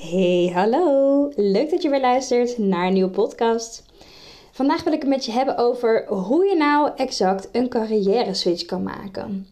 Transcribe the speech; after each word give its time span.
Hey, 0.00 0.50
hallo! 0.54 1.32
Leuk 1.36 1.70
dat 1.70 1.82
je 1.82 1.88
weer 1.88 2.00
luistert 2.00 2.58
naar 2.58 2.86
een 2.86 2.92
nieuwe 2.92 3.10
podcast. 3.10 3.84
Vandaag 4.52 4.84
wil 4.84 4.92
ik 4.92 5.00
het 5.00 5.08
met 5.08 5.24
je 5.24 5.32
hebben 5.32 5.56
over 5.56 6.06
hoe 6.06 6.44
je 6.44 6.56
nou 6.56 6.90
exact 6.96 7.48
een 7.52 7.68
carrière 7.68 8.34
switch 8.34 8.64
kan 8.64 8.82
maken. 8.82 9.48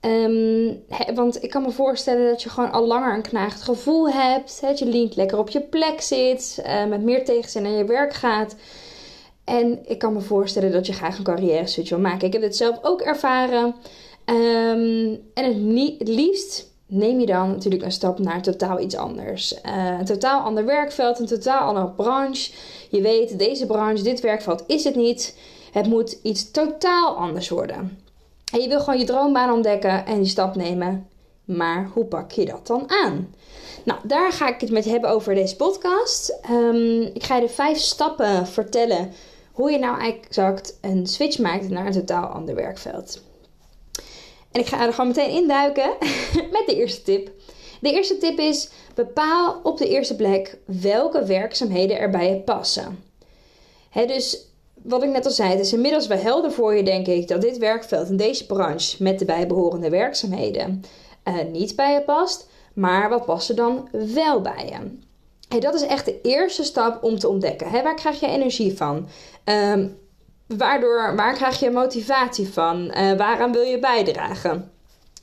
Ehm, 0.00 0.74
want 1.14 1.42
ik 1.42 1.50
kan 1.50 1.62
me 1.62 1.70
voorstellen 1.70 2.28
dat 2.28 2.42
je 2.42 2.48
gewoon 2.48 2.72
al 2.72 2.86
langer 2.86 3.14
een 3.14 3.22
knaagd 3.22 3.62
gevoel 3.62 4.10
hebt. 4.10 4.60
dat 4.60 4.78
je 4.78 4.84
niet 4.84 5.16
lekker 5.16 5.38
op 5.38 5.48
je 5.48 5.60
plek 5.60 6.00
zit, 6.00 6.62
uh, 6.66 6.86
met 6.86 7.02
meer 7.02 7.24
tegenzin 7.24 7.62
naar 7.62 7.72
je 7.72 7.84
werk 7.84 8.12
gaat. 8.12 8.56
En 9.44 9.78
ik 9.86 9.98
kan 9.98 10.12
me 10.12 10.20
voorstellen 10.20 10.72
dat 10.72 10.86
je 10.86 10.92
graag 10.92 11.18
een 11.18 11.24
carrière 11.24 11.66
switch 11.66 11.90
wil 11.90 11.98
maken. 11.98 12.26
Ik 12.26 12.32
heb 12.32 12.42
dit 12.42 12.56
zelf 12.56 12.78
ook 12.82 13.00
ervaren. 13.00 13.74
Ehm, 14.24 15.16
en 15.34 15.44
het 15.98 16.08
liefst 16.08 16.71
neem 16.92 17.20
je 17.20 17.26
dan 17.26 17.50
natuurlijk 17.50 17.82
een 17.82 17.92
stap 17.92 18.18
naar 18.18 18.42
totaal 18.42 18.80
iets 18.80 18.96
anders. 18.96 19.54
Uh, 19.66 19.98
een 19.98 20.04
totaal 20.04 20.40
ander 20.40 20.64
werkveld, 20.64 21.18
een 21.18 21.26
totaal 21.26 21.60
andere 21.60 21.88
branche. 21.88 22.52
Je 22.90 23.00
weet, 23.00 23.38
deze 23.38 23.66
branche, 23.66 24.02
dit 24.02 24.20
werkveld 24.20 24.64
is 24.66 24.84
het 24.84 24.94
niet. 24.94 25.36
Het 25.72 25.86
moet 25.86 26.18
iets 26.22 26.50
totaal 26.50 27.16
anders 27.16 27.48
worden. 27.48 27.98
En 28.52 28.60
je 28.60 28.68
wil 28.68 28.80
gewoon 28.80 28.98
je 28.98 29.06
droombaan 29.06 29.52
ontdekken 29.52 30.06
en 30.06 30.16
die 30.16 30.30
stap 30.30 30.54
nemen. 30.54 31.08
Maar 31.44 31.90
hoe 31.92 32.04
pak 32.04 32.30
je 32.30 32.44
dat 32.44 32.66
dan 32.66 32.90
aan? 32.90 33.34
Nou, 33.84 34.00
daar 34.02 34.32
ga 34.32 34.48
ik 34.48 34.60
het 34.60 34.70
met 34.70 34.84
hebben 34.84 35.10
over 35.10 35.34
deze 35.34 35.56
podcast. 35.56 36.38
Um, 36.50 37.00
ik 37.02 37.22
ga 37.22 37.34
je 37.34 37.40
de 37.40 37.48
vijf 37.48 37.78
stappen 37.78 38.46
vertellen 38.46 39.12
hoe 39.52 39.70
je 39.70 39.78
nou 39.78 40.00
exact 40.00 40.78
een 40.80 41.06
switch 41.06 41.38
maakt 41.38 41.68
naar 41.68 41.86
een 41.86 41.92
totaal 41.92 42.26
ander 42.26 42.54
werkveld. 42.54 43.20
En 44.52 44.60
ik 44.60 44.66
ga 44.66 44.86
er 44.86 44.92
gewoon 44.92 45.06
meteen 45.06 45.30
induiken 45.30 45.90
met 46.56 46.62
de 46.66 46.76
eerste 46.76 47.02
tip. 47.02 47.30
De 47.80 47.92
eerste 47.92 48.18
tip 48.18 48.38
is: 48.38 48.68
bepaal 48.94 49.60
op 49.62 49.78
de 49.78 49.88
eerste 49.88 50.16
plek 50.16 50.58
welke 50.64 51.24
werkzaamheden 51.24 51.98
er 51.98 52.10
bij 52.10 52.28
je 52.28 52.36
passen. 52.36 53.04
dus 53.92 54.46
wat 54.82 55.02
ik 55.02 55.10
net 55.10 55.24
al 55.24 55.30
zei, 55.30 55.50
het 55.50 55.60
is 55.60 55.72
inmiddels 55.72 56.06
wel 56.06 56.18
helder 56.18 56.52
voor 56.52 56.74
je, 56.74 56.82
denk 56.82 57.06
ik, 57.06 57.28
dat 57.28 57.40
dit 57.40 57.58
werkveld 57.58 58.08
in 58.08 58.16
deze 58.16 58.46
branche 58.46 59.02
met 59.02 59.18
de 59.18 59.24
bijbehorende 59.24 59.90
werkzaamheden 59.90 60.82
uh, 61.24 61.34
niet 61.52 61.76
bij 61.76 61.92
je 61.92 62.00
past. 62.00 62.48
Maar 62.74 63.08
wat 63.08 63.24
past 63.24 63.48
er 63.48 63.56
dan 63.56 63.88
wel 64.14 64.40
bij 64.40 64.66
je? 64.70 64.98
Dat 65.60 65.74
is 65.74 65.82
echt 65.82 66.04
de 66.04 66.20
eerste 66.20 66.64
stap 66.64 67.02
om 67.02 67.18
te 67.18 67.28
ontdekken. 67.28 67.70
Hey, 67.70 67.82
waar 67.82 67.94
krijg 67.94 68.20
je 68.20 68.26
energie 68.26 68.76
van? 68.76 69.08
Um, 69.44 69.96
Waardoor, 70.56 71.16
waar 71.16 71.34
krijg 71.34 71.60
je 71.60 71.70
motivatie 71.70 72.48
van? 72.48 72.84
Uh, 72.84 73.12
waaraan 73.12 73.52
wil 73.52 73.62
je 73.62 73.78
bijdragen? 73.78 74.70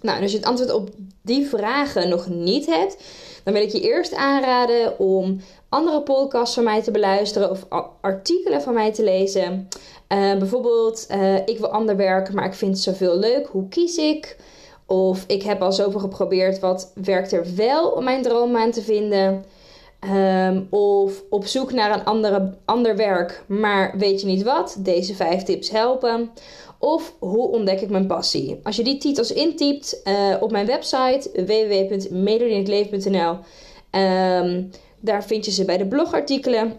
Nou, 0.02 0.22
als 0.22 0.32
je 0.32 0.38
het 0.38 0.46
antwoord 0.46 0.74
op 0.74 0.90
die 1.22 1.48
vragen 1.48 2.10
nog 2.10 2.28
niet 2.28 2.66
hebt, 2.66 2.98
dan 3.44 3.54
wil 3.54 3.64
ik 3.64 3.72
je 3.72 3.82
eerst 3.82 4.16
aanraden 4.16 5.00
om 5.00 5.42
andere 5.70 6.02
podcasts 6.02 6.56
van 6.56 6.64
mij 6.64 6.82
te 6.82 6.92
beluisteren 6.92 7.50
of 7.50 7.66
artikelen 8.02 8.62
van 8.62 8.74
mij 8.74 8.94
te 8.94 9.04
lezen. 9.04 9.68
Uh, 10.14 10.38
bijvoorbeeld, 10.38 11.08
uh, 11.12 11.36
ik 11.36 11.58
wil 11.58 11.72
ander 11.72 11.96
werken, 11.96 12.36
maar 12.36 12.46
ik 12.46 12.54
vind 12.54 12.74
het 12.74 12.84
zoveel 12.84 13.18
leuk. 13.18 13.48
Hoe 13.48 13.68
kies 13.68 13.98
ik? 13.98 14.38
Of 14.86 15.24
ik 15.28 15.44
heb 15.44 15.62
al 15.62 15.72
zoveel 15.72 16.00
geprobeerd, 16.00 16.60
wat 16.60 16.92
werkt 17.04 17.32
er 17.32 17.46
wel 17.56 17.90
om 17.90 18.04
mijn 18.04 18.22
droombaan 18.22 18.72
te 18.72 18.82
vinden? 18.82 19.46
Um, 20.06 20.68
of 20.70 21.24
op 21.30 21.46
zoek 21.46 21.72
naar 21.72 21.94
een 21.94 22.06
andere, 22.06 22.58
ander 22.66 22.96
werk, 22.96 23.44
maar 23.48 23.98
weet 23.98 24.22
je 24.22 24.28
niet 24.28 24.44
wat? 24.44 24.78
Deze 24.80 25.16
vijf 25.16 25.44
tips 25.44 25.70
helpen. 25.70 26.32
Of 26.78 27.16
hoe 27.20 27.48
ontdek 27.48 27.82
ik 27.82 27.90
mijn 27.90 28.08
passie? 28.08 28.60
Als 28.64 28.76
je 28.76 28.84
die 28.84 28.98
titels 28.98 29.32
intypt 29.32 30.02
uh, 30.04 30.36
op 30.40 30.52
mijn 30.52 30.66
website 30.66 31.30
www.medodinhetleven.nl, 31.34 33.30
um, 33.32 33.40
ehm, 33.90 34.64
daar 35.00 35.24
vind 35.24 35.46
je 35.46 35.52
ze 35.52 35.66
bij 35.66 35.78
de 35.78 35.88
blogartikelen. 35.88 36.74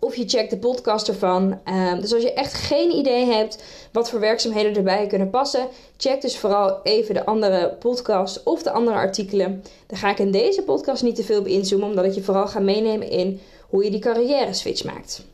Of 0.00 0.16
je 0.16 0.28
checkt 0.28 0.50
de 0.50 0.58
podcast 0.58 1.08
ervan. 1.08 1.60
Um, 1.68 2.00
dus 2.00 2.12
als 2.12 2.22
je 2.22 2.32
echt 2.32 2.54
geen 2.54 2.90
idee 2.90 3.24
hebt 3.24 3.62
wat 3.92 4.10
voor 4.10 4.20
werkzaamheden 4.20 4.76
erbij 4.76 5.06
kunnen 5.06 5.30
passen, 5.30 5.68
check 5.96 6.20
dus 6.20 6.38
vooral 6.38 6.82
even 6.82 7.14
de 7.14 7.26
andere 7.26 7.76
podcast 7.78 8.42
of 8.42 8.62
de 8.62 8.70
andere 8.70 8.96
artikelen. 8.96 9.64
Daar 9.86 9.98
ga 9.98 10.10
ik 10.10 10.18
in 10.18 10.30
deze 10.30 10.62
podcast 10.62 11.02
niet 11.02 11.16
te 11.16 11.24
veel 11.24 11.38
op 11.38 11.46
inzoomen, 11.46 11.88
omdat 11.88 12.04
ik 12.04 12.14
je 12.14 12.22
vooral 12.22 12.46
ga 12.46 12.60
meenemen 12.60 13.10
in 13.10 13.40
hoe 13.68 13.84
je 13.84 13.90
die 13.90 14.00
carrière 14.00 14.54
switch 14.54 14.84
maakt. 14.84 15.24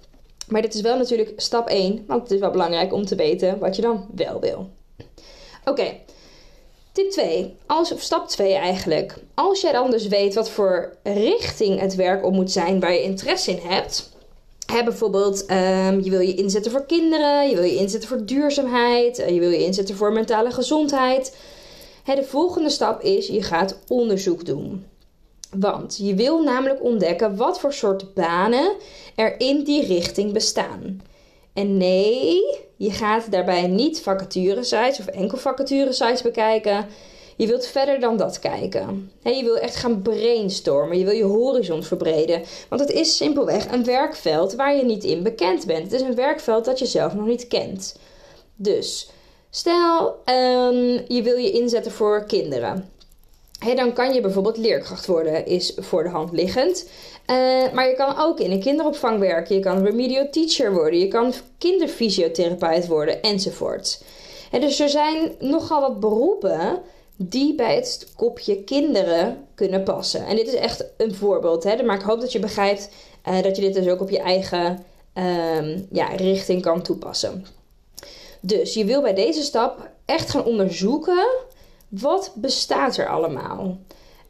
Maar 0.48 0.62
dit 0.62 0.74
is 0.74 0.80
wel 0.80 0.96
natuurlijk 0.96 1.32
stap 1.36 1.68
1, 1.68 2.04
want 2.06 2.22
het 2.22 2.30
is 2.30 2.40
wel 2.40 2.50
belangrijk 2.50 2.92
om 2.92 3.06
te 3.06 3.14
weten 3.14 3.58
wat 3.58 3.76
je 3.76 3.82
dan 3.82 4.06
wel 4.14 4.40
wil. 4.40 4.68
Oké, 5.64 5.96
tip 6.92 7.10
2. 7.10 7.56
Als, 7.66 7.92
of 7.92 8.00
stap 8.00 8.28
2 8.28 8.54
eigenlijk. 8.54 9.14
Als 9.34 9.60
jij 9.60 9.72
dan 9.72 9.90
dus 9.90 10.06
weet 10.06 10.34
wat 10.34 10.50
voor 10.50 10.96
richting 11.02 11.80
het 11.80 11.94
werk 11.94 12.24
op 12.24 12.32
moet 12.32 12.50
zijn 12.50 12.80
waar 12.80 12.92
je 12.92 13.02
interesse 13.02 13.50
in 13.50 13.68
hebt 13.68 14.14
Hè, 14.66 14.84
bijvoorbeeld, 14.84 15.50
um, 15.50 16.00
je 16.00 16.10
wil 16.10 16.20
je 16.20 16.34
inzetten 16.34 16.72
voor 16.72 16.86
kinderen, 16.86 17.48
je 17.48 17.54
wil 17.54 17.64
je 17.64 17.76
inzetten 17.76 18.08
voor 18.08 18.24
duurzaamheid, 18.24 19.18
uh, 19.18 19.28
je 19.28 19.40
wil 19.40 19.50
je 19.50 19.64
inzetten 19.64 19.96
voor 19.96 20.12
mentale 20.12 20.50
gezondheid. 20.50 21.36
Hè, 22.04 22.14
de 22.14 22.24
volgende 22.24 22.70
stap 22.70 23.02
is, 23.02 23.26
je 23.26 23.42
gaat 23.42 23.78
onderzoek 23.88 24.44
doen. 24.44 24.84
Want 25.50 25.98
je 26.02 26.14
wil 26.14 26.42
namelijk 26.42 26.82
ontdekken 26.82 27.36
wat 27.36 27.60
voor 27.60 27.72
soort 27.72 28.14
banen 28.14 28.72
er 29.14 29.40
in 29.40 29.64
die 29.64 29.86
richting 29.86 30.32
bestaan. 30.32 31.00
En 31.52 31.76
nee, 31.76 32.40
je 32.76 32.90
gaat 32.90 33.30
daarbij 33.30 33.66
niet 33.66 34.00
vacaturesites 34.00 34.98
of 34.98 35.06
enkel 35.06 35.38
vacaturesites 35.38 36.22
bekijken. 36.22 36.86
Je 37.36 37.46
wilt 37.46 37.66
verder 37.66 38.00
dan 38.00 38.16
dat 38.16 38.38
kijken. 38.38 39.10
je 39.22 39.42
wil 39.44 39.56
echt 39.56 39.76
gaan 39.76 40.02
brainstormen. 40.02 40.98
Je 40.98 41.04
wil 41.04 41.14
je 41.14 41.24
horizon 41.24 41.82
verbreden. 41.82 42.42
Want 42.68 42.80
het 42.80 42.90
is 42.90 43.16
simpelweg 43.16 43.72
een 43.72 43.84
werkveld 43.84 44.54
waar 44.54 44.76
je 44.76 44.84
niet 44.84 45.04
in 45.04 45.22
bekend 45.22 45.66
bent. 45.66 45.82
Het 45.82 45.92
is 45.92 46.00
een 46.00 46.14
werkveld 46.14 46.64
dat 46.64 46.78
je 46.78 46.86
zelf 46.86 47.14
nog 47.14 47.26
niet 47.26 47.48
kent. 47.48 47.98
Dus 48.54 49.10
stel 49.50 50.06
um, 50.24 51.04
je 51.08 51.20
wil 51.22 51.36
je 51.36 51.50
inzetten 51.50 51.92
voor 51.92 52.24
kinderen. 52.24 52.90
dan 53.74 53.92
kan 53.92 54.14
je 54.14 54.20
bijvoorbeeld 54.20 54.56
leerkracht 54.56 55.06
worden, 55.06 55.46
is 55.46 55.72
voor 55.76 56.02
de 56.02 56.08
hand 56.08 56.32
liggend. 56.32 56.88
Uh, 57.30 57.72
maar 57.72 57.88
je 57.88 57.94
kan 57.96 58.18
ook 58.18 58.40
in 58.40 58.50
een 58.50 58.60
kinderopvang 58.60 59.18
werken. 59.18 59.54
Je 59.54 59.60
kan 59.60 59.84
remedial 59.84 60.30
teacher 60.30 60.72
worden. 60.72 60.98
Je 60.98 61.08
kan 61.08 61.32
kinderfysiotherapeut 61.58 62.86
worden 62.86 63.22
enzovoort. 63.22 64.02
dus 64.50 64.80
er 64.80 64.88
zijn 64.88 65.34
nogal 65.38 65.80
wat 65.80 66.00
beroepen 66.00 66.82
die 67.16 67.54
bij 67.54 67.74
het 67.74 68.12
kopje 68.16 68.64
kinderen 68.64 69.46
kunnen 69.54 69.82
passen. 69.82 70.26
En 70.26 70.36
dit 70.36 70.46
is 70.46 70.54
echt 70.54 70.84
een 70.96 71.14
voorbeeld, 71.14 71.64
hè? 71.64 71.82
maar 71.82 71.96
ik 71.96 72.02
hoop 72.02 72.20
dat 72.20 72.32
je 72.32 72.38
begrijpt 72.38 72.88
uh, 73.28 73.42
dat 73.42 73.56
je 73.56 73.62
dit 73.62 73.74
dus 73.74 73.88
ook 73.88 74.00
op 74.00 74.10
je 74.10 74.20
eigen 74.20 74.84
um, 75.14 75.86
ja, 75.90 76.06
richting 76.06 76.62
kan 76.62 76.82
toepassen. 76.82 77.46
Dus 78.40 78.74
je 78.74 78.84
wil 78.84 79.02
bij 79.02 79.14
deze 79.14 79.42
stap 79.42 79.90
echt 80.04 80.30
gaan 80.30 80.44
onderzoeken 80.44 81.26
wat 81.88 82.32
bestaat 82.34 82.96
er 82.96 83.08
allemaal. 83.08 83.78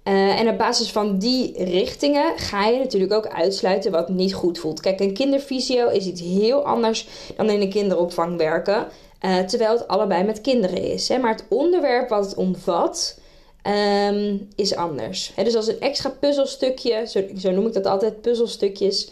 Uh, 0.04 0.40
en 0.40 0.48
op 0.48 0.58
basis 0.58 0.92
van 0.92 1.18
die 1.18 1.64
richtingen 1.64 2.38
ga 2.38 2.66
je 2.66 2.78
natuurlijk 2.78 3.12
ook 3.12 3.26
uitsluiten 3.26 3.92
wat 3.92 4.08
niet 4.08 4.34
goed 4.34 4.58
voelt. 4.58 4.80
Kijk, 4.80 5.00
een 5.00 5.14
kinderfysio 5.14 5.88
is 5.88 6.06
iets 6.06 6.20
heel 6.20 6.64
anders 6.64 7.06
dan 7.36 7.50
in 7.50 7.60
een 7.60 7.70
kinderopvang 7.70 8.36
werken. 8.36 8.86
Uh, 9.24 9.38
terwijl 9.38 9.72
het 9.72 9.88
allebei 9.88 10.24
met 10.24 10.40
kinderen 10.40 10.82
is. 10.82 11.08
Hè? 11.08 11.18
Maar 11.18 11.32
het 11.32 11.44
onderwerp 11.48 12.08
wat 12.08 12.24
het 12.24 12.34
omvat 12.34 13.18
um, 13.62 14.48
is 14.54 14.74
anders. 14.74 15.32
Hè? 15.34 15.44
Dus 15.44 15.56
als 15.56 15.68
een 15.68 15.80
extra 15.80 16.10
puzzelstukje, 16.10 17.06
zo, 17.06 17.22
zo, 17.38 17.50
noem 17.50 17.66
ik 17.66 17.72
dat 17.72 17.86
altijd, 17.86 18.20
puzzelstukjes. 18.20 19.10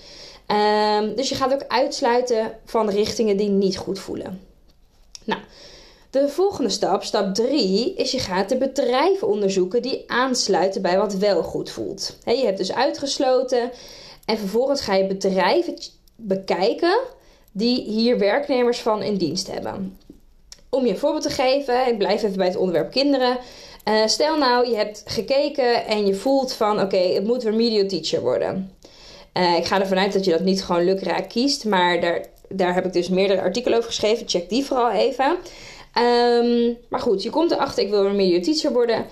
Um, 0.98 1.14
dus 1.14 1.28
je 1.28 1.34
gaat 1.34 1.52
ook 1.52 1.64
uitsluiten 1.68 2.58
van 2.64 2.90
richtingen 2.90 3.36
die 3.36 3.48
niet 3.48 3.76
goed 3.76 3.98
voelen. 3.98 4.40
Nou, 5.24 5.40
de 6.10 6.28
volgende 6.28 6.70
stap, 6.70 7.02
stap 7.02 7.34
3, 7.34 7.94
is 7.94 8.10
je 8.10 8.18
gaat 8.18 8.48
de 8.48 8.56
bedrijven 8.56 9.28
onderzoeken 9.28 9.82
die 9.82 10.04
aansluiten 10.06 10.82
bij 10.82 10.98
wat 10.98 11.14
wel 11.14 11.42
goed 11.42 11.70
voelt. 11.70 12.16
Je 12.24 12.44
hebt 12.44 12.58
dus 12.58 12.72
uitgesloten 12.72 13.70
en 14.24 14.38
vervolgens 14.38 14.80
ga 14.80 14.94
je 14.94 15.06
bedrijven 15.06 15.74
bekijken 16.16 16.98
die 17.56 17.82
hier 17.82 18.18
werknemers 18.18 18.80
van 18.80 19.02
in 19.02 19.16
dienst 19.16 19.52
hebben. 19.52 19.98
Om 20.68 20.84
je 20.84 20.90
een 20.90 20.98
voorbeeld 20.98 21.22
te 21.22 21.30
geven, 21.30 21.86
ik 21.86 21.98
blijf 21.98 22.22
even 22.22 22.36
bij 22.36 22.46
het 22.46 22.56
onderwerp 22.56 22.90
kinderen. 22.90 23.38
Uh, 23.88 24.06
stel 24.06 24.38
nou, 24.38 24.68
je 24.68 24.76
hebt 24.76 25.02
gekeken 25.06 25.86
en 25.86 26.06
je 26.06 26.14
voelt 26.14 26.52
van 26.52 26.80
oké, 26.80 26.96
het 26.96 27.24
moet 27.24 27.42
remedial 27.42 27.86
teacher 27.86 28.20
worden. 28.20 28.72
Uh, 29.34 29.56
ik 29.56 29.64
ga 29.64 29.80
ervan 29.80 29.98
uit 29.98 30.12
dat 30.12 30.24
je 30.24 30.30
dat 30.30 30.40
niet 30.40 30.64
gewoon 30.64 30.84
lukraak 30.84 31.28
kiest, 31.28 31.64
maar 31.64 32.00
daar, 32.00 32.26
daar 32.48 32.74
heb 32.74 32.84
ik 32.84 32.92
dus 32.92 33.08
meerdere 33.08 33.40
artikelen 33.40 33.78
over 33.78 33.90
geschreven. 33.90 34.28
Check 34.28 34.48
die 34.48 34.64
vooral 34.64 34.90
even. 34.90 35.36
Um, 35.98 36.76
maar 36.88 37.00
goed, 37.00 37.22
je 37.22 37.30
komt 37.30 37.50
erachter, 37.50 37.84
ik 37.84 37.90
wil 37.90 38.02
remedial 38.02 38.40
teacher 38.40 38.72
worden. 38.72 39.06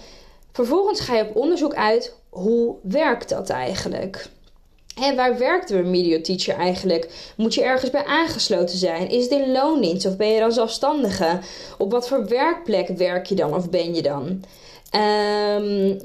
Vervolgens 0.52 1.00
ga 1.00 1.16
je 1.16 1.28
op 1.28 1.36
onderzoek 1.36 1.74
uit, 1.74 2.14
hoe 2.28 2.74
werkt 2.82 3.28
dat 3.28 3.50
eigenlijk? 3.50 4.28
En 4.96 5.16
waar 5.16 5.38
werkt 5.38 5.68
de 5.68 5.76
remedial 5.76 6.20
teacher 6.20 6.54
eigenlijk? 6.54 7.32
Moet 7.36 7.54
je 7.54 7.62
ergens 7.62 7.90
bij 7.90 8.04
aangesloten 8.04 8.78
zijn? 8.78 9.08
Is 9.08 9.22
het 9.22 9.32
in 9.32 9.52
loondienst 9.52 10.06
of 10.06 10.16
ben 10.16 10.28
je 10.28 10.40
dan 10.40 10.52
zelfstandige? 10.52 11.38
Op 11.78 11.90
wat 11.90 12.08
voor 12.08 12.28
werkplek 12.28 12.88
werk 12.88 13.26
je 13.26 13.34
dan 13.34 13.54
of 13.54 13.70
ben 13.70 13.94
je 13.94 14.02
dan? 14.02 14.44
Um, 14.96 16.00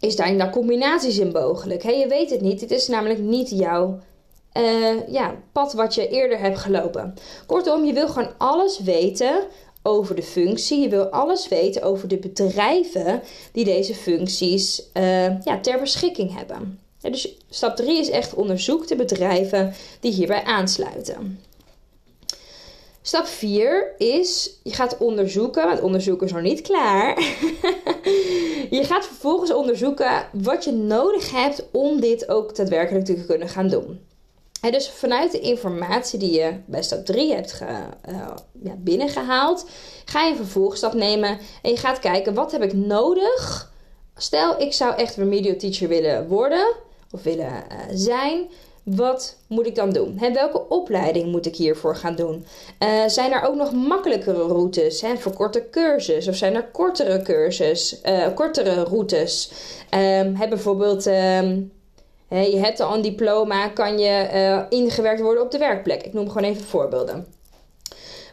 is 0.00 0.16
daar 0.16 0.36
daar 0.36 0.50
combinaties 0.50 1.18
in 1.18 1.30
mogelijk? 1.32 1.82
Hey, 1.82 1.98
je 1.98 2.06
weet 2.06 2.30
het 2.30 2.40
niet. 2.40 2.60
Dit 2.60 2.70
is 2.70 2.88
namelijk 2.88 3.18
niet 3.18 3.50
jouw 3.50 3.98
uh, 4.58 5.08
ja, 5.08 5.34
pad 5.52 5.72
wat 5.72 5.94
je 5.94 6.08
eerder 6.08 6.38
hebt 6.38 6.58
gelopen. 6.58 7.14
Kortom, 7.46 7.84
je 7.84 7.92
wil 7.92 8.08
gewoon 8.08 8.32
alles 8.38 8.78
weten 8.78 9.46
over 9.82 10.14
de 10.14 10.22
functie. 10.22 10.80
Je 10.80 10.88
wil 10.88 11.04
alles 11.04 11.48
weten 11.48 11.82
over 11.82 12.08
de 12.08 12.18
bedrijven 12.18 13.22
die 13.52 13.64
deze 13.64 13.94
functies 13.94 14.82
uh, 14.94 15.40
ja, 15.44 15.60
ter 15.60 15.80
beschikking 15.80 16.36
hebben. 16.36 16.78
Dus 17.00 17.36
stap 17.50 17.76
3 17.76 17.98
is 17.98 18.10
echt 18.10 18.34
onderzoek 18.34 18.86
de 18.88 18.96
bedrijven 18.96 19.74
die 20.00 20.12
hierbij 20.12 20.44
aansluiten. 20.44 21.40
Stap 23.02 23.26
4 23.26 23.94
is, 23.98 24.50
je 24.62 24.74
gaat 24.74 24.98
onderzoeken, 24.98 25.66
want 25.66 25.80
onderzoek 25.80 26.22
is 26.22 26.32
nog 26.32 26.42
niet 26.42 26.60
klaar. 26.60 27.18
je 28.78 28.84
gaat 28.84 29.06
vervolgens 29.06 29.52
onderzoeken 29.52 30.26
wat 30.32 30.64
je 30.64 30.72
nodig 30.72 31.30
hebt 31.30 31.64
om 31.72 32.00
dit 32.00 32.28
ook 32.28 32.56
daadwerkelijk 32.56 33.04
te 33.04 33.24
kunnen 33.24 33.48
gaan 33.48 33.68
doen. 33.68 34.00
En 34.60 34.72
dus 34.72 34.90
vanuit 34.90 35.32
de 35.32 35.40
informatie 35.40 36.18
die 36.18 36.32
je 36.32 36.54
bij 36.66 36.82
stap 36.82 37.04
3 37.06 37.34
hebt 37.34 37.52
ge, 37.52 37.64
uh, 38.08 38.28
ja, 38.62 38.74
binnengehaald, 38.78 39.66
ga 40.04 40.22
je 40.22 40.30
een 40.30 40.36
vervolgstap 40.36 40.94
nemen 40.94 41.38
en 41.62 41.70
je 41.70 41.76
gaat 41.76 41.98
kijken 41.98 42.34
wat 42.34 42.52
heb 42.52 42.62
ik 42.62 42.72
nodig. 42.72 43.72
Stel, 44.16 44.60
ik 44.60 44.72
zou 44.72 44.94
echt 44.96 45.16
remedial 45.16 45.56
teacher 45.56 45.88
willen 45.88 46.28
worden 46.28 46.74
of 47.10 47.22
willen 47.22 47.46
uh, 47.46 47.78
zijn. 47.92 48.48
Wat 48.82 49.36
moet 49.46 49.66
ik 49.66 49.74
dan 49.74 49.90
doen? 49.90 50.16
He, 50.18 50.32
welke 50.32 50.68
opleiding 50.68 51.30
moet 51.30 51.46
ik 51.46 51.56
hiervoor 51.56 51.96
gaan 51.96 52.14
doen? 52.14 52.46
Uh, 52.82 53.06
zijn 53.06 53.32
er 53.32 53.42
ook 53.42 53.54
nog 53.54 53.72
makkelijkere 53.72 54.42
routes? 54.42 55.00
He, 55.00 55.16
verkorte 55.16 55.68
cursus? 55.70 56.28
Of 56.28 56.34
zijn 56.34 56.54
er 56.54 56.68
kortere 56.72 57.22
cursus, 57.22 58.00
kortere 58.34 58.82
routes? 58.82 59.52
Um, 59.94 60.48
bijvoorbeeld... 60.48 61.06
Um, 61.06 61.72
je 62.28 62.58
hebt 62.58 62.80
al 62.80 62.94
een 62.94 63.02
diploma, 63.02 63.68
kan 63.68 63.98
je 63.98 64.66
ingewerkt 64.68 65.20
worden 65.20 65.42
op 65.42 65.50
de 65.50 65.58
werkplek. 65.58 66.02
Ik 66.02 66.12
noem 66.12 66.28
gewoon 66.28 66.50
even 66.50 66.64
voorbeelden. 66.64 67.26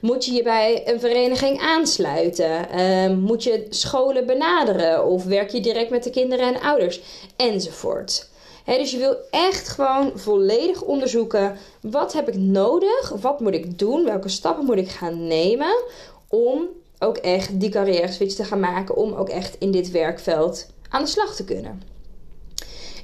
Moet 0.02 0.26
je 0.26 0.34
je 0.34 0.44
bij 0.44 0.82
een 0.86 1.00
vereniging 1.00 1.60
aansluiten? 1.60 2.68
Uh, 2.76 3.10
moet 3.10 3.44
je 3.44 3.66
scholen 3.70 4.26
benaderen? 4.26 5.06
Of 5.06 5.24
werk 5.24 5.50
je 5.50 5.60
direct 5.60 5.90
met 5.90 6.04
de 6.04 6.10
kinderen 6.10 6.56
en 6.56 6.62
ouders? 6.62 7.02
Enzovoort. 7.36 8.30
Dus 8.76 8.92
je 8.92 8.98
wil 8.98 9.16
echt 9.32 9.68
gewoon 9.68 10.12
volledig 10.16 10.82
onderzoeken: 10.82 11.58
wat 11.82 12.14
heb 12.14 12.28
ik 12.28 12.36
nodig? 12.36 13.14
Wat 13.22 13.40
moet 13.40 13.54
ik 13.54 13.80
doen? 13.80 14.06
Welke 14.06 14.30
stappen 14.30 14.66
moet 14.66 14.78
ik 14.78 14.90
gaan 14.90 15.28
nemen 15.28 15.84
om 16.28 16.68
ook 17.00 17.18
echt 17.18 17.60
die 17.60 17.70
carrière 17.70 18.12
switch 18.12 18.36
te 18.36 18.44
gaan 18.44 18.60
maken? 18.60 18.96
Om 18.96 19.14
ook 19.14 19.30
echt 19.30 19.56
in 19.60 19.72
dit 19.72 19.92
werkveld 19.92 20.68
aan 20.90 21.04
de 21.04 21.10
slag 21.10 21.36
te 21.36 21.44
kunnen. 21.44 21.82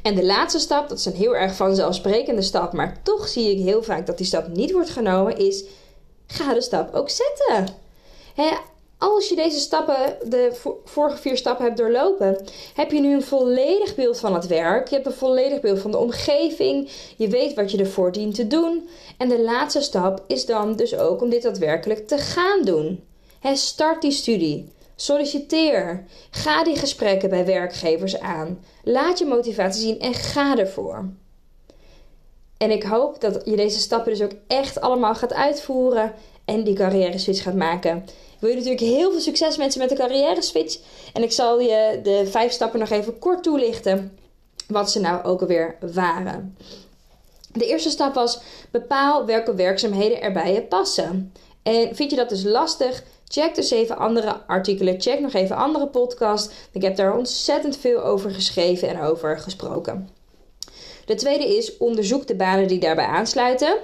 En 0.01 0.15
de 0.15 0.25
laatste 0.25 0.59
stap, 0.59 0.89
dat 0.89 0.97
is 0.97 1.05
een 1.05 1.13
heel 1.13 1.35
erg 1.35 1.55
vanzelfsprekende 1.55 2.41
stap, 2.41 2.73
maar 2.73 2.99
toch 3.03 3.27
zie 3.27 3.51
ik 3.51 3.63
heel 3.63 3.83
vaak 3.83 4.05
dat 4.05 4.17
die 4.17 4.25
stap 4.25 4.47
niet 4.47 4.71
wordt 4.71 4.89
genomen, 4.89 5.37
is 5.37 5.63
ga 6.27 6.53
de 6.53 6.61
stap 6.61 6.93
ook 6.93 7.09
zetten. 7.09 7.75
Als 9.11 9.29
je 9.29 9.35
deze 9.35 9.59
stappen, 9.59 10.17
de 10.29 10.51
vorige 10.85 11.17
vier 11.17 11.37
stappen 11.37 11.65
hebt 11.65 11.77
doorlopen, 11.77 12.45
heb 12.73 12.91
je 12.91 12.99
nu 12.99 13.13
een 13.13 13.23
volledig 13.23 13.95
beeld 13.95 14.19
van 14.19 14.33
het 14.33 14.47
werk. 14.47 14.87
Je 14.87 14.95
hebt 14.95 15.07
een 15.07 15.13
volledig 15.13 15.61
beeld 15.61 15.79
van 15.79 15.91
de 15.91 15.97
omgeving. 15.97 16.89
Je 17.17 17.27
weet 17.27 17.53
wat 17.53 17.71
je 17.71 17.77
ervoor 17.77 18.11
dient 18.11 18.35
te 18.35 18.47
doen. 18.47 18.89
En 19.17 19.29
de 19.29 19.41
laatste 19.41 19.81
stap 19.81 20.23
is 20.27 20.45
dan 20.45 20.75
dus 20.75 20.95
ook 20.97 21.21
om 21.21 21.29
dit 21.29 21.41
daadwerkelijk 21.41 22.07
te 22.07 22.17
gaan 22.17 22.61
doen. 22.63 23.03
start 23.53 24.01
die 24.01 24.11
studie. 24.11 24.71
Solliciteer. 24.95 26.05
Ga 26.29 26.63
die 26.63 26.77
gesprekken 26.77 27.29
bij 27.29 27.45
werkgevers 27.45 28.19
aan. 28.19 28.63
Laat 28.83 29.19
je 29.19 29.25
motivatie 29.25 29.81
zien 29.81 29.99
en 29.99 30.13
ga 30.13 30.57
ervoor. 30.57 31.09
En 32.57 32.71
ik 32.71 32.83
hoop 32.83 33.21
dat 33.21 33.41
je 33.45 33.55
deze 33.55 33.79
stappen 33.79 34.11
dus 34.11 34.21
ook 34.21 34.33
echt 34.47 34.81
allemaal 34.81 35.15
gaat 35.15 35.33
uitvoeren 35.33 36.13
en 36.45 36.63
die 36.63 36.75
carrière 36.75 37.17
switch 37.17 37.43
gaat 37.43 37.55
maken. 37.55 37.97
Ik 38.07 38.39
wil 38.39 38.49
je 38.49 38.55
natuurlijk 38.55 38.83
heel 38.83 39.11
veel 39.11 39.19
succes 39.19 39.57
mensen 39.57 39.79
met 39.79 39.89
de 39.89 39.95
carrière 39.95 40.41
switch. 40.41 40.77
En 41.13 41.23
ik 41.23 41.31
zal 41.31 41.59
je 41.59 41.99
de 42.03 42.27
vijf 42.27 42.51
stappen 42.51 42.79
nog 42.79 42.89
even 42.89 43.19
kort 43.19 43.43
toelichten. 43.43 44.17
Wat 44.67 44.91
ze 44.91 44.99
nou 44.99 45.23
ook 45.23 45.41
alweer 45.41 45.77
waren. 45.93 46.57
De 47.51 47.65
eerste 47.65 47.89
stap 47.89 48.13
was 48.13 48.39
bepaal 48.71 49.25
welke 49.25 49.55
werkzaamheden 49.55 50.21
er 50.21 50.31
bij 50.31 50.53
je 50.53 50.61
passen. 50.61 51.33
En 51.63 51.95
vind 51.95 52.09
je 52.09 52.15
dat 52.15 52.29
dus 52.29 52.43
lastig? 52.43 53.03
Check 53.27 53.55
dus 53.55 53.71
even 53.71 53.97
andere 53.97 54.45
artikelen. 54.47 55.01
Check 55.01 55.19
nog 55.19 55.33
even 55.33 55.55
andere 55.55 55.87
podcasts. 55.87 56.53
Ik 56.71 56.81
heb 56.81 56.95
daar 56.95 57.17
ontzettend 57.17 57.77
veel 57.77 58.03
over 58.03 58.31
geschreven 58.31 58.87
en 58.89 59.01
over 59.01 59.39
gesproken. 59.39 60.09
De 61.05 61.15
tweede 61.15 61.57
is 61.57 61.77
onderzoek 61.77 62.27
de 62.27 62.35
banen 62.35 62.67
die 62.67 62.79
daarbij 62.79 63.05
aansluiten. 63.05 63.77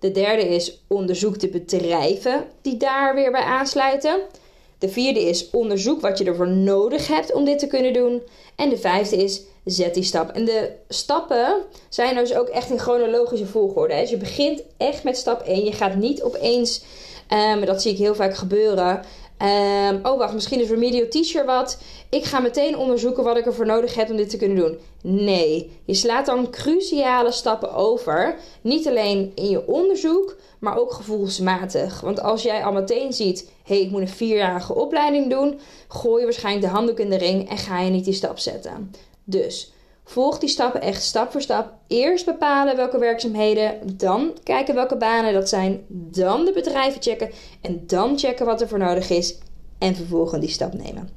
De 0.00 0.10
derde 0.10 0.48
is 0.48 0.82
onderzoek 0.88 1.40
de 1.40 1.48
bedrijven 1.48 2.44
die 2.62 2.76
daar 2.76 3.14
weer 3.14 3.30
bij 3.30 3.42
aansluiten. 3.42 4.20
De 4.78 4.88
vierde 4.88 5.20
is 5.20 5.50
onderzoek 5.50 6.00
wat 6.00 6.18
je 6.18 6.24
ervoor 6.24 6.48
nodig 6.48 7.06
hebt 7.06 7.32
om 7.32 7.44
dit 7.44 7.58
te 7.58 7.66
kunnen 7.66 7.92
doen. 7.92 8.22
En 8.56 8.68
de 8.68 8.76
vijfde 8.76 9.16
is 9.16 9.42
zet 9.64 9.94
die 9.94 10.02
stap. 10.02 10.30
En 10.30 10.44
de 10.44 10.70
stappen 10.88 11.54
zijn 11.88 12.14
dus 12.14 12.34
ook 12.34 12.48
echt 12.48 12.70
in 12.70 12.78
chronologische 12.78 13.46
volgorde. 13.46 13.94
Dus 13.94 14.10
je 14.10 14.16
begint 14.16 14.62
echt 14.76 15.04
met 15.04 15.16
stap 15.16 15.40
1. 15.40 15.64
Je 15.64 15.72
gaat 15.72 15.94
niet 15.94 16.22
opeens 16.22 16.82
Um, 17.32 17.64
dat 17.64 17.82
zie 17.82 17.92
ik 17.92 17.98
heel 17.98 18.14
vaak 18.14 18.36
gebeuren. 18.36 19.02
Um, 19.42 20.00
oh, 20.02 20.18
wacht, 20.18 20.34
misschien 20.34 20.60
is 20.60 20.68
remedial 20.68 21.08
teacher 21.08 21.44
wat. 21.44 21.78
Ik 22.08 22.24
ga 22.24 22.38
meteen 22.38 22.76
onderzoeken 22.76 23.24
wat 23.24 23.36
ik 23.36 23.46
ervoor 23.46 23.66
nodig 23.66 23.94
heb 23.94 24.10
om 24.10 24.16
dit 24.16 24.30
te 24.30 24.36
kunnen 24.36 24.56
doen. 24.56 24.78
Nee, 25.02 25.70
je 25.84 25.94
slaat 25.94 26.26
dan 26.26 26.50
cruciale 26.50 27.32
stappen 27.32 27.74
over. 27.74 28.36
Niet 28.60 28.88
alleen 28.88 29.32
in 29.34 29.50
je 29.50 29.66
onderzoek, 29.66 30.36
maar 30.58 30.78
ook 30.78 30.92
gevoelsmatig. 30.92 32.00
Want 32.00 32.20
als 32.20 32.42
jij 32.42 32.64
al 32.64 32.72
meteen 32.72 33.12
ziet: 33.12 33.50
hé, 33.64 33.74
hey, 33.74 33.84
ik 33.84 33.90
moet 33.90 34.00
een 34.00 34.08
vierjarige 34.08 34.74
opleiding 34.74 35.30
doen, 35.30 35.60
gooi 35.88 36.18
je 36.18 36.24
waarschijnlijk 36.24 36.66
de 36.66 36.72
handdoek 36.72 36.98
in 36.98 37.10
de 37.10 37.18
ring 37.18 37.50
en 37.50 37.58
ga 37.58 37.80
je 37.80 37.90
niet 37.90 38.04
die 38.04 38.14
stap 38.14 38.38
zetten. 38.38 38.92
Dus 39.24 39.72
Volg 40.08 40.38
die 40.38 40.48
stappen 40.48 40.80
echt 40.80 41.02
stap 41.02 41.32
voor 41.32 41.40
stap. 41.40 41.72
Eerst 41.86 42.24
bepalen 42.24 42.76
welke 42.76 42.98
werkzaamheden, 42.98 43.80
dan 43.96 44.32
kijken 44.42 44.74
welke 44.74 44.96
banen 44.96 45.32
dat 45.32 45.48
zijn, 45.48 45.84
dan 45.88 46.44
de 46.44 46.52
bedrijven 46.52 47.02
checken 47.02 47.30
en 47.60 47.82
dan 47.86 48.18
checken 48.18 48.46
wat 48.46 48.60
er 48.60 48.68
voor 48.68 48.78
nodig 48.78 49.10
is 49.10 49.38
en 49.78 49.94
vervolgens 49.94 50.40
die 50.40 50.50
stap 50.50 50.72
nemen. 50.72 51.10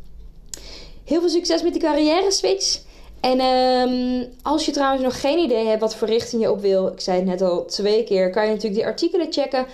Heel 1.03 1.19
veel 1.19 1.29
succes 1.29 1.63
met 1.63 1.73
die 1.73 1.81
carrière 1.81 2.31
switch. 2.31 2.79
En 3.19 3.41
um, 3.41 4.27
als 4.41 4.65
je 4.65 4.71
trouwens 4.71 5.03
nog 5.03 5.21
geen 5.21 5.37
idee 5.37 5.65
hebt 5.65 5.81
wat 5.81 5.95
voor 5.95 6.07
richting 6.07 6.41
je 6.41 6.51
op 6.51 6.61
wil, 6.61 6.87
ik 6.87 6.99
zei 6.99 7.17
het 7.17 7.25
net 7.25 7.41
al 7.41 7.65
twee 7.65 8.03
keer, 8.03 8.29
kan 8.29 8.43
je 8.43 8.49
natuurlijk 8.49 8.75
die 8.75 8.85
artikelen 8.85 9.33
checken. 9.33 9.65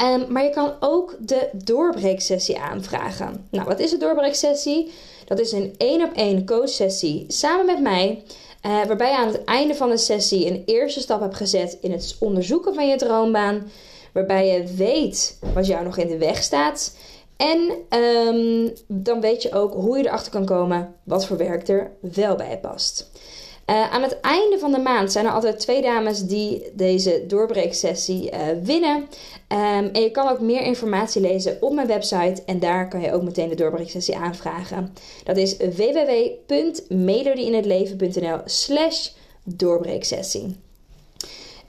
Um, 0.00 0.32
maar 0.32 0.44
je 0.44 0.50
kan 0.50 0.72
ook 0.80 1.16
de 1.20 1.48
doorbreeksessie 1.52 2.58
aanvragen. 2.58 3.46
Nou, 3.50 3.66
wat 3.66 3.80
is 3.80 3.92
een 3.92 3.98
doorbreeksessie? 3.98 4.92
Dat 5.24 5.40
is 5.40 5.52
een 5.52 5.74
één 5.76 6.02
op 6.02 6.12
één 6.12 6.46
coachsessie 6.46 7.24
samen 7.28 7.66
met 7.66 7.80
mij. 7.80 8.22
Uh, 8.66 8.84
waarbij 8.84 9.10
je 9.10 9.16
aan 9.16 9.26
het 9.26 9.44
einde 9.44 9.74
van 9.74 9.88
de 9.88 9.96
sessie 9.96 10.46
een 10.46 10.62
eerste 10.64 11.00
stap 11.00 11.20
hebt 11.20 11.36
gezet 11.36 11.78
in 11.80 11.92
het 11.92 12.16
onderzoeken 12.20 12.74
van 12.74 12.88
je 12.88 12.96
droombaan. 12.96 13.70
Waarbij 14.12 14.46
je 14.46 14.74
weet 14.74 15.38
wat 15.54 15.66
jou 15.66 15.84
nog 15.84 15.96
in 15.96 16.08
de 16.08 16.18
weg 16.18 16.42
staat. 16.42 16.96
En 17.36 17.70
um, 18.00 18.72
dan 18.86 19.20
weet 19.20 19.42
je 19.42 19.52
ook 19.52 19.72
hoe 19.72 19.98
je 19.98 20.06
erachter 20.06 20.32
kan 20.32 20.44
komen 20.44 20.94
wat 21.02 21.26
voor 21.26 21.36
werk 21.36 21.68
er 21.68 21.90
wel 22.00 22.36
bij 22.36 22.58
past. 22.58 23.10
Uh, 23.66 23.92
aan 23.92 24.02
het 24.02 24.20
einde 24.20 24.58
van 24.58 24.72
de 24.72 24.78
maand 24.78 25.12
zijn 25.12 25.26
er 25.26 25.32
altijd 25.32 25.58
twee 25.58 25.82
dames 25.82 26.20
die 26.20 26.62
deze 26.72 27.24
doorbreeksessie 27.26 28.32
uh, 28.32 28.38
winnen. 28.62 28.96
Um, 28.96 29.08
en 29.92 30.02
je 30.02 30.10
kan 30.10 30.28
ook 30.28 30.40
meer 30.40 30.62
informatie 30.62 31.20
lezen 31.20 31.56
op 31.60 31.72
mijn 31.72 31.86
website. 31.86 32.42
En 32.46 32.58
daar 32.58 32.88
kan 32.88 33.00
je 33.00 33.12
ook 33.12 33.22
meteen 33.22 33.48
de 33.48 33.54
doorbreeksessie 33.54 34.16
aanvragen. 34.16 34.92
Dat 35.24 35.36
is 35.36 35.56
www.melodieinhetleven.nl 35.56 38.38
slash 38.44 39.08
doorbreeksessie. 39.44 40.56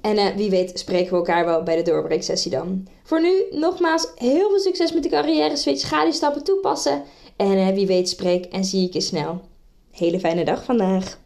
En 0.02 0.18
uh, 0.18 0.26
wie 0.36 0.50
weet 0.50 0.80
spreken 0.80 1.12
we 1.12 1.18
elkaar 1.18 1.46
wel 1.46 1.64
bij 1.64 1.76
de 1.76 1.82
doorbreeksessie 1.82 2.52
dan. 2.52 2.88
Voor 3.04 3.22
nu 3.22 3.44
nogmaals 3.52 4.08
heel 4.16 4.50
veel 4.50 4.60
succes 4.60 4.94
met 4.94 5.04
de 5.04 5.10
carrière 5.10 5.56
switch. 5.56 5.88
Ga 5.88 6.04
die 6.04 6.14
stappen 6.14 6.44
toepassen. 6.44 7.04
En 7.36 7.74
wie 7.74 7.88
weet 7.88 8.10
spreek 8.10 8.46
en 8.46 8.64
zie 8.64 8.88
ik 8.88 8.94
je 8.94 9.02
snel. 9.02 9.42
Hele 9.92 10.20
fijne 10.20 10.46
dag 10.46 10.64
vandaag. 10.64 11.26